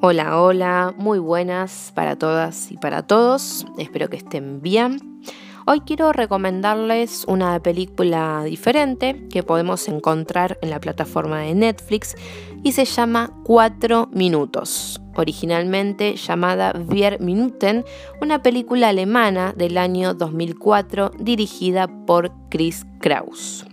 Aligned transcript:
Hola, 0.00 0.40
hola, 0.40 0.94
muy 0.96 1.18
buenas 1.18 1.90
para 1.92 2.14
todas 2.14 2.70
y 2.70 2.76
para 2.76 3.04
todos, 3.04 3.66
espero 3.78 4.08
que 4.08 4.16
estén 4.16 4.62
bien. 4.62 5.20
Hoy 5.66 5.80
quiero 5.80 6.12
recomendarles 6.12 7.24
una 7.26 7.60
película 7.60 8.44
diferente 8.44 9.26
que 9.28 9.42
podemos 9.42 9.88
encontrar 9.88 10.56
en 10.62 10.70
la 10.70 10.78
plataforma 10.78 11.40
de 11.40 11.56
Netflix 11.56 12.14
y 12.62 12.70
se 12.70 12.84
llama 12.84 13.32
Cuatro 13.42 14.08
Minutos, 14.12 15.00
originalmente 15.16 16.14
llamada 16.14 16.74
Vier 16.74 17.20
Minuten, 17.20 17.84
una 18.22 18.40
película 18.40 18.90
alemana 18.90 19.52
del 19.56 19.76
año 19.76 20.14
2004 20.14 21.10
dirigida 21.18 21.88
por 22.06 22.30
Chris 22.50 22.86
Kraus. 23.00 23.66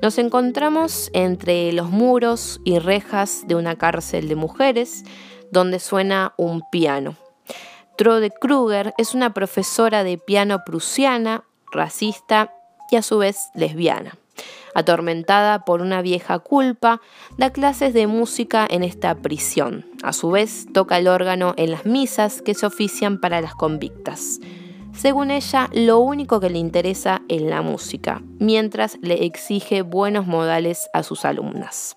Nos 0.00 0.18
encontramos 0.18 1.10
entre 1.12 1.72
los 1.72 1.90
muros 1.90 2.60
y 2.64 2.80
rejas 2.80 3.44
de 3.46 3.54
una 3.54 3.76
cárcel 3.76 4.28
de 4.28 4.34
mujeres, 4.34 5.04
donde 5.52 5.78
suena 5.78 6.34
un 6.36 6.62
piano. 6.72 7.14
Trode 7.96 8.30
Kruger 8.30 8.94
es 8.98 9.14
una 9.14 9.32
profesora 9.32 10.02
de 10.02 10.18
piano 10.18 10.62
prusiana, 10.66 11.44
racista 11.70 12.52
y 12.90 12.96
a 12.96 13.02
su 13.02 13.18
vez 13.18 13.50
lesbiana. 13.54 14.18
Atormentada 14.74 15.64
por 15.64 15.82
una 15.82 16.00
vieja 16.00 16.38
culpa, 16.38 17.02
da 17.36 17.50
clases 17.50 17.92
de 17.92 18.06
música 18.06 18.66
en 18.68 18.82
esta 18.82 19.14
prisión. 19.14 19.84
A 20.02 20.14
su 20.14 20.30
vez, 20.30 20.66
toca 20.72 20.98
el 20.98 21.06
órgano 21.06 21.52
en 21.58 21.70
las 21.70 21.84
misas 21.84 22.40
que 22.40 22.54
se 22.54 22.64
ofician 22.66 23.20
para 23.20 23.42
las 23.42 23.54
convictas. 23.54 24.40
Según 24.94 25.30
ella, 25.30 25.68
lo 25.72 25.98
único 25.98 26.40
que 26.40 26.50
le 26.50 26.58
interesa 26.58 27.22
es 27.28 27.42
la 27.42 27.60
música, 27.60 28.22
mientras 28.38 28.98
le 29.02 29.24
exige 29.24 29.82
buenos 29.82 30.26
modales 30.26 30.88
a 30.94 31.02
sus 31.02 31.24
alumnas. 31.24 31.96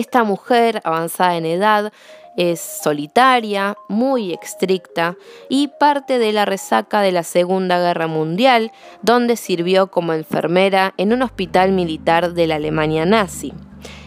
Esta 0.00 0.24
mujer, 0.24 0.80
avanzada 0.84 1.36
en 1.36 1.44
edad, 1.44 1.92
es 2.34 2.58
solitaria, 2.58 3.76
muy 3.90 4.32
estricta 4.32 5.14
y 5.50 5.68
parte 5.78 6.18
de 6.18 6.32
la 6.32 6.46
resaca 6.46 7.02
de 7.02 7.12
la 7.12 7.22
Segunda 7.22 7.78
Guerra 7.78 8.06
Mundial, 8.06 8.72
donde 9.02 9.36
sirvió 9.36 9.90
como 9.90 10.14
enfermera 10.14 10.94
en 10.96 11.12
un 11.12 11.20
hospital 11.20 11.72
militar 11.72 12.32
de 12.32 12.46
la 12.46 12.54
Alemania 12.54 13.04
nazi. 13.04 13.52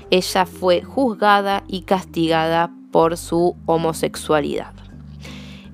Ella 0.10 0.48
fue 0.48 0.82
juzgada 0.82 1.62
y 1.68 1.84
castigada 1.84 2.72
por 2.92 3.16
su 3.16 3.56
homosexualidad. 3.68 4.83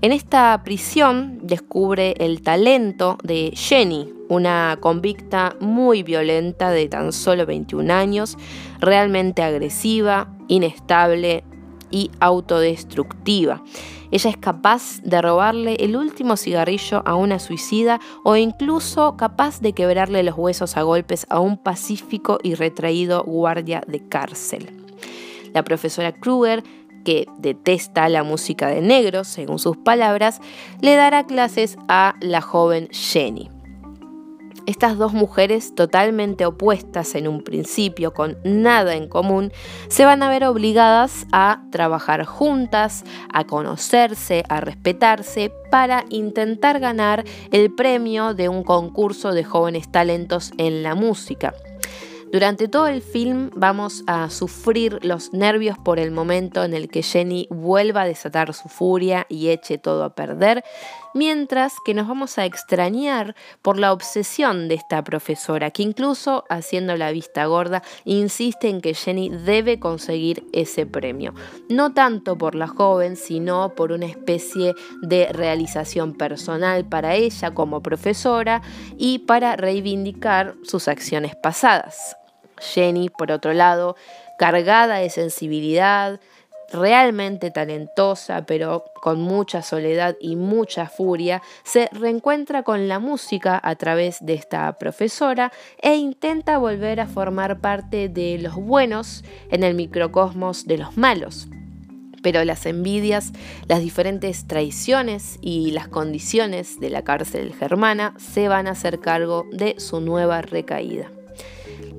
En 0.02 0.12
esta 0.14 0.62
prisión 0.64 1.40
descubre 1.44 2.16
el 2.20 2.42
talento 2.42 3.18
de 3.24 3.52
Jenny, 3.54 4.14
una 4.30 4.78
convicta 4.80 5.56
muy 5.60 6.04
violenta 6.04 6.72
de 6.72 6.88
tan 6.88 7.12
solo 7.12 7.46
21 7.46 7.94
años, 7.94 8.38
realmente 8.80 9.44
agresiva, 9.44 10.30
inestable, 10.48 11.44
y 11.92 12.12
autodestructiva. 12.20 13.64
Ella 14.12 14.30
es 14.30 14.38
capaz 14.38 15.02
de 15.04 15.22
robarle 15.22 15.76
el 15.76 15.96
último 15.96 16.36
cigarrillo 16.36 17.04
a 17.06 17.16
una 17.16 17.40
suicida 17.40 18.00
o 18.24 18.36
incluso 18.36 19.16
capaz 19.18 19.62
de 19.62 19.74
quebrarle 19.74 20.24
los 20.24 20.38
huesos 20.38 20.78
a 20.78 20.82
golpes 20.82 21.28
a 21.30 21.40
un 21.40 21.58
pacífico 21.58 22.40
y 22.42 22.56
retraído 22.56 23.24
guardia 23.24 23.84
de 23.88 24.08
cárcel. 24.08 24.70
La 25.54 25.64
profesora 25.64 26.12
Kruger 26.12 26.64
que 27.04 27.28
detesta 27.38 28.10
la 28.10 28.24
música 28.24 28.68
de 28.68 28.82
negros, 28.82 29.28
según 29.28 29.60
sus 29.60 29.78
palabras, 29.78 30.42
le 30.82 30.96
dará 30.96 31.26
clases 31.26 31.78
a 31.88 32.16
la 32.22 32.42
joven 32.42 32.90
Jenny. 32.92 33.50
Estas 34.70 35.00
dos 35.00 35.14
mujeres 35.14 35.74
totalmente 35.74 36.46
opuestas 36.46 37.16
en 37.16 37.28
un 37.28 37.44
principio, 37.44 38.14
con 38.14 38.38
nada 38.44 38.94
en 38.96 39.08
común, 39.08 39.52
se 39.88 40.06
van 40.06 40.22
a 40.22 40.30
ver 40.30 40.44
obligadas 40.44 41.26
a 41.32 41.64
trabajar 41.72 42.24
juntas, 42.26 43.04
a 43.34 43.46
conocerse, 43.46 44.44
a 44.48 44.62
respetarse, 44.62 45.52
para 45.72 46.06
intentar 46.10 46.80
ganar 46.80 47.24
el 47.52 47.74
premio 47.74 48.36
de 48.36 48.48
un 48.48 48.64
concurso 48.64 49.32
de 49.32 49.44
jóvenes 49.44 49.92
talentos 49.92 50.52
en 50.60 50.84
la 50.84 50.94
música. 50.94 51.56
Durante 52.32 52.68
todo 52.68 52.86
el 52.86 53.02
film 53.02 53.50
vamos 53.56 54.04
a 54.06 54.30
sufrir 54.30 55.00
los 55.04 55.34
nervios 55.34 55.80
por 55.80 55.98
el 55.98 56.12
momento 56.12 56.64
en 56.64 56.76
el 56.76 56.88
que 56.88 57.02
Jenny 57.02 57.48
vuelva 57.50 58.04
a 58.04 58.06
desatar 58.06 58.54
su 58.54 58.70
furia 58.70 59.26
y 59.30 59.50
eche 59.50 59.80
todo 59.80 60.04
a 60.04 60.14
perder, 60.14 60.64
mientras 61.16 61.74
que 61.84 61.96
nos 61.96 62.08
vamos 62.08 62.38
a 62.38 62.46
extrañar 62.46 63.36
por 63.64 63.80
la 63.80 63.92
obsesión 63.92 64.68
de 64.68 64.76
esta 64.76 65.04
profesora, 65.04 65.72
que 65.72 65.82
incluso 65.82 66.46
haciendo 66.50 66.96
la 66.98 67.12
vista 67.12 67.48
gorda 67.48 67.82
insiste 68.06 68.70
en 68.70 68.82
que 68.82 68.94
Jenny 68.94 69.30
debe 69.30 69.80
conseguir 69.80 70.46
ese 70.54 70.86
premio. 70.86 71.34
No 71.68 71.96
tanto 71.96 72.38
por 72.38 72.54
la 72.54 72.68
joven, 72.68 73.16
sino 73.16 73.74
por 73.74 73.92
una 73.92 74.06
especie 74.06 74.76
de 75.02 75.30
realización 75.34 76.14
personal 76.14 76.86
para 76.88 77.16
ella 77.16 77.56
como 77.56 77.82
profesora 77.82 78.62
y 79.00 79.18
para 79.20 79.56
reivindicar 79.56 80.54
sus 80.62 80.88
acciones 80.88 81.36
pasadas. 81.36 82.19
Jenny, 82.60 83.10
por 83.10 83.32
otro 83.32 83.54
lado, 83.54 83.96
cargada 84.38 84.98
de 84.98 85.10
sensibilidad, 85.10 86.20
realmente 86.72 87.52
talentosa, 87.52 88.46
pero 88.46 88.86
con 89.02 89.22
mucha 89.22 89.62
soledad 89.62 90.16
y 90.20 90.36
mucha 90.36 90.88
furia, 90.88 91.42
se 91.64 91.90
reencuentra 91.92 92.64
con 92.64 92.88
la 92.88 93.00
música 93.00 93.60
a 93.62 93.76
través 93.76 94.18
de 94.22 94.34
esta 94.34 94.72
profesora 94.74 95.52
e 95.82 95.96
intenta 95.96 96.58
volver 96.58 97.00
a 97.00 97.08
formar 97.08 97.60
parte 97.60 98.10
de 98.10 98.38
los 98.40 98.56
buenos 98.56 99.24
en 99.50 99.64
el 99.64 99.76
microcosmos 99.76 100.66
de 100.66 100.78
los 100.78 100.98
malos. 100.98 101.48
Pero 102.22 102.44
las 102.44 102.66
envidias, 102.66 103.32
las 103.68 103.80
diferentes 103.80 104.46
traiciones 104.46 105.40
y 105.42 105.72
las 105.72 105.88
condiciones 105.88 106.80
de 106.80 106.90
la 106.90 107.04
cárcel 107.04 107.54
germana 107.54 108.14
se 108.18 108.50
van 108.50 108.68
a 108.68 108.72
hacer 108.72 109.00
cargo 109.00 109.46
de 109.54 109.80
su 109.80 110.02
nueva 110.02 110.42
recaída 110.42 111.10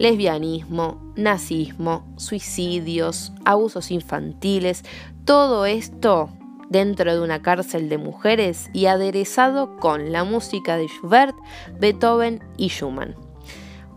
lesbianismo, 0.01 1.13
nazismo, 1.15 2.11
suicidios, 2.17 3.33
abusos 3.45 3.91
infantiles, 3.91 4.83
todo 5.27 5.67
esto 5.67 6.31
dentro 6.71 7.13
de 7.13 7.21
una 7.21 7.43
cárcel 7.43 7.91
de 7.91 7.99
mujeres 7.99 8.71
y 8.73 8.87
aderezado 8.87 9.77
con 9.77 10.11
la 10.11 10.25
música 10.25 10.79
de 10.79 10.89
Schubert, 10.89 11.37
Beethoven 11.79 12.43
y 12.57 12.69
Schumann. 12.69 13.15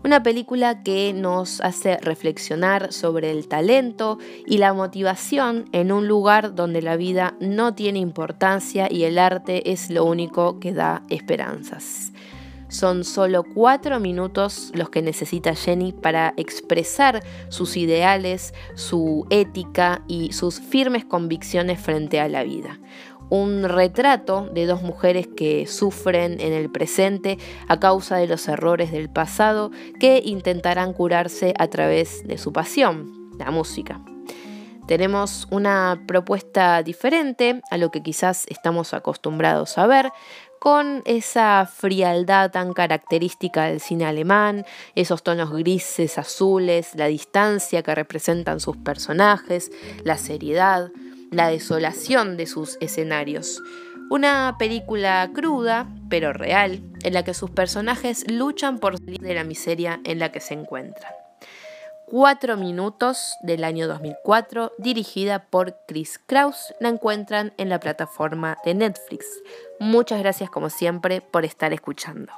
Una 0.04 0.22
película 0.22 0.82
que 0.82 1.14
nos 1.14 1.62
hace 1.62 1.96
reflexionar 1.96 2.92
sobre 2.92 3.30
el 3.30 3.48
talento 3.48 4.18
y 4.44 4.58
la 4.58 4.74
motivación 4.74 5.64
en 5.72 5.90
un 5.90 6.06
lugar 6.06 6.54
donde 6.54 6.82
la 6.82 6.96
vida 6.96 7.34
no 7.40 7.74
tiene 7.74 8.00
importancia 8.00 8.88
y 8.90 9.04
el 9.04 9.18
arte 9.18 9.72
es 9.72 9.88
lo 9.88 10.04
único 10.04 10.60
que 10.60 10.74
da 10.74 11.02
esperanzas. 11.08 12.12
Son 12.74 13.04
solo 13.04 13.44
cuatro 13.44 14.00
minutos 14.00 14.72
los 14.74 14.90
que 14.90 15.00
necesita 15.00 15.54
Jenny 15.54 15.92
para 15.92 16.34
expresar 16.36 17.22
sus 17.48 17.76
ideales, 17.76 18.52
su 18.74 19.28
ética 19.30 20.02
y 20.08 20.32
sus 20.32 20.58
firmes 20.58 21.04
convicciones 21.04 21.78
frente 21.78 22.18
a 22.18 22.28
la 22.28 22.42
vida. 22.42 22.80
Un 23.30 23.62
retrato 23.62 24.50
de 24.52 24.66
dos 24.66 24.82
mujeres 24.82 25.28
que 25.28 25.68
sufren 25.68 26.40
en 26.40 26.52
el 26.52 26.68
presente 26.68 27.38
a 27.68 27.78
causa 27.78 28.16
de 28.16 28.26
los 28.26 28.48
errores 28.48 28.90
del 28.90 29.08
pasado 29.08 29.70
que 30.00 30.20
intentarán 30.24 30.94
curarse 30.94 31.54
a 31.56 31.68
través 31.68 32.26
de 32.26 32.38
su 32.38 32.52
pasión, 32.52 33.30
la 33.38 33.52
música 33.52 34.00
tenemos 34.86 35.48
una 35.50 36.02
propuesta 36.06 36.82
diferente 36.82 37.62
a 37.70 37.78
lo 37.78 37.90
que 37.90 38.02
quizás 38.02 38.46
estamos 38.48 38.94
acostumbrados 38.94 39.78
a 39.78 39.86
ver, 39.86 40.10
con 40.58 41.02
esa 41.04 41.66
frialdad 41.66 42.50
tan 42.50 42.72
característica 42.72 43.64
del 43.64 43.80
cine 43.80 44.06
alemán, 44.06 44.64
esos 44.94 45.22
tonos 45.22 45.52
grises, 45.52 46.16
azules, 46.16 46.94
la 46.94 47.06
distancia 47.06 47.82
que 47.82 47.94
representan 47.94 48.60
sus 48.60 48.76
personajes, 48.78 49.70
la 50.04 50.16
seriedad, 50.16 50.90
la 51.30 51.48
desolación 51.48 52.38
de 52.38 52.46
sus 52.46 52.78
escenarios. 52.80 53.62
Una 54.10 54.56
película 54.58 55.30
cruda, 55.34 55.86
pero 56.08 56.32
real, 56.32 56.82
en 57.02 57.12
la 57.12 57.24
que 57.24 57.34
sus 57.34 57.50
personajes 57.50 58.24
luchan 58.30 58.78
por 58.78 58.96
salir 58.98 59.20
de 59.20 59.34
la 59.34 59.44
miseria 59.44 60.00
en 60.04 60.18
la 60.18 60.32
que 60.32 60.40
se 60.40 60.54
encuentran. 60.54 61.23
4 62.16 62.56
minutos 62.56 63.36
del 63.42 63.64
año 63.64 63.88
2004, 63.88 64.74
dirigida 64.78 65.46
por 65.46 65.74
Chris 65.88 66.20
Kraus. 66.24 66.72
La 66.78 66.88
encuentran 66.88 67.52
en 67.56 67.68
la 67.68 67.80
plataforma 67.80 68.56
de 68.64 68.72
Netflix. 68.74 69.26
Muchas 69.80 70.20
gracias 70.20 70.48
como 70.48 70.70
siempre 70.70 71.22
por 71.22 71.44
estar 71.44 71.72
escuchando. 71.72 72.32